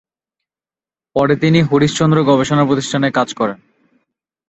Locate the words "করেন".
3.33-3.57